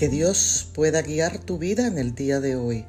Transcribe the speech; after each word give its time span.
Que 0.00 0.08
Dios 0.08 0.66
pueda 0.72 1.02
guiar 1.02 1.36
tu 1.40 1.58
vida 1.58 1.86
en 1.86 1.98
el 1.98 2.14
día 2.14 2.40
de 2.40 2.56
hoy. 2.56 2.86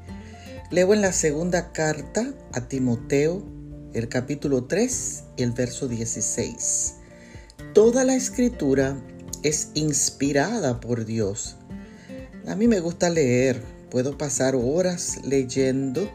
Leo 0.69 0.93
en 0.93 1.01
la 1.01 1.11
segunda 1.11 1.73
carta 1.73 2.33
a 2.53 2.69
Timoteo, 2.69 3.43
el 3.93 4.07
capítulo 4.07 4.63
3 4.63 5.23
y 5.35 5.43
el 5.43 5.51
verso 5.51 5.89
16. 5.89 6.93
Toda 7.73 8.05
la 8.05 8.15
escritura 8.15 8.97
es 9.43 9.71
inspirada 9.73 10.79
por 10.79 11.03
Dios. 11.03 11.57
A 12.47 12.55
mí 12.55 12.69
me 12.69 12.79
gusta 12.79 13.09
leer, 13.09 13.61
puedo 13.89 14.17
pasar 14.17 14.55
horas 14.55 15.17
leyendo 15.25 16.09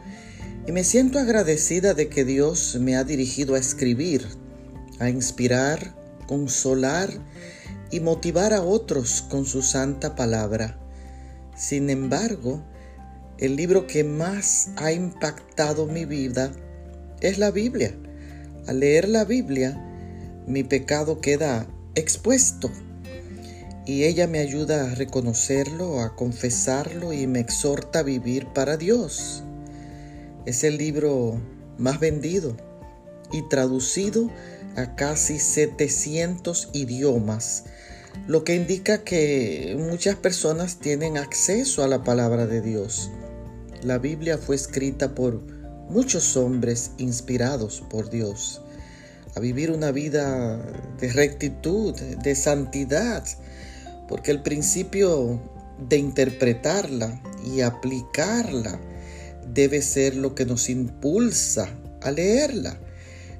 y 0.65 0.71
me 0.71 0.83
siento 0.83 1.19
agradecida 1.19 1.93
de 1.93 2.09
que 2.09 2.25
Dios 2.25 2.75
me 2.81 2.95
ha 2.95 3.03
dirigido 3.03 3.53
a 3.53 3.59
escribir, 3.59 4.25
a 4.97 5.11
inspirar, 5.11 5.95
consolar 6.25 7.11
y 7.91 7.99
motivar 7.99 8.51
a 8.51 8.63
otros 8.63 9.23
con 9.29 9.45
su 9.45 9.61
santa 9.61 10.15
palabra. 10.15 10.79
Sin 11.57 11.89
embargo, 11.89 12.63
el 13.39 13.55
libro 13.55 13.87
que 13.87 14.03
más 14.03 14.69
ha 14.77 14.91
impactado 14.91 15.87
mi 15.87 16.05
vida 16.05 16.51
es 17.19 17.39
la 17.39 17.49
Biblia. 17.49 17.97
Al 18.67 18.79
leer 18.79 19.09
la 19.09 19.25
Biblia, 19.25 19.75
mi 20.45 20.63
pecado 20.63 21.19
queda 21.19 21.67
expuesto 21.95 22.69
y 23.87 24.03
ella 24.03 24.27
me 24.27 24.37
ayuda 24.37 24.91
a 24.91 24.95
reconocerlo, 24.95 26.01
a 26.01 26.15
confesarlo 26.15 27.11
y 27.11 27.25
me 27.25 27.39
exhorta 27.39 27.99
a 27.99 28.03
vivir 28.03 28.45
para 28.53 28.77
Dios. 28.77 29.43
Es 30.45 30.63
el 30.63 30.77
libro 30.77 31.41
más 31.79 31.99
vendido 31.99 32.55
y 33.31 33.41
traducido 33.49 34.29
a 34.75 34.95
casi 34.95 35.39
700 35.39 36.69
idiomas 36.73 37.63
lo 38.25 38.43
que 38.43 38.55
indica 38.55 39.03
que 39.03 39.75
muchas 39.77 40.15
personas 40.15 40.79
tienen 40.79 41.17
acceso 41.17 41.83
a 41.83 41.87
la 41.87 42.03
palabra 42.03 42.47
de 42.47 42.61
Dios. 42.61 43.11
La 43.83 43.99
Biblia 43.99 44.37
fue 44.37 44.55
escrita 44.55 45.13
por 45.13 45.41
muchos 45.89 46.35
hombres 46.35 46.91
inspirados 46.97 47.83
por 47.89 48.09
Dios 48.09 48.61
a 49.37 49.39
vivir 49.39 49.69
una 49.69 49.91
vida 49.91 50.57
de 50.99 51.13
rectitud, 51.13 51.93
de 51.93 52.33
santidad, 52.33 53.23
porque 54.07 54.31
el 54.31 54.41
principio 54.41 55.39
de 55.87 55.97
interpretarla 55.97 57.21
y 57.45 57.61
aplicarla 57.61 58.79
debe 59.53 59.83
ser 59.83 60.15
lo 60.15 60.33
que 60.33 60.47
nos 60.47 60.69
impulsa 60.69 61.69
a 62.01 62.09
leerla. 62.09 62.79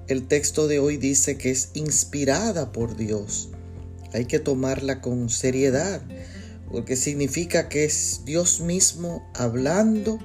El 0.08 0.28
texto 0.28 0.68
de 0.68 0.78
hoy 0.78 0.98
dice 0.98 1.36
que 1.36 1.50
es 1.50 1.72
inspirada 1.74 2.72
por 2.72 2.96
Dios. 2.96 3.50
Hay 4.14 4.26
que 4.26 4.40
tomarla 4.40 5.02
con 5.02 5.30
seriedad, 5.30 6.02
porque 6.72 6.96
significa 6.96 7.70
que 7.70 7.86
es 7.86 8.22
Dios 8.26 8.62
mismo 8.62 9.30
hablando 9.34 10.20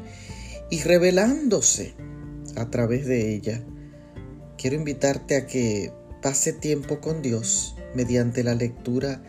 y 0.70 0.82
revelándose 0.82 1.94
a 2.56 2.70
través 2.70 3.06
de 3.06 3.34
ella. 3.34 3.62
Quiero 4.56 4.76
invitarte 4.76 5.36
a 5.36 5.46
que 5.46 5.92
pase 6.22 6.52
tiempo 6.52 7.00
con 7.00 7.22
Dios 7.22 7.74
mediante 7.94 8.44
la 8.44 8.54
lectura 8.54 9.22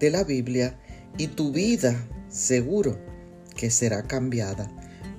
de 0.00 0.10
la 0.10 0.24
Biblia 0.24 0.78
y 1.16 1.28
tu 1.28 1.52
vida 1.52 2.08
seguro 2.28 2.98
que 3.56 3.70
será 3.70 4.02
cambiada. 4.02 4.70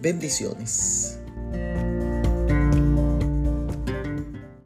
Bendiciones. 0.02 1.23